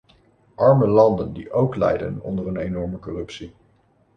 [0.57, 3.53] Arme landen die ook lijden onder een enorme corruptie.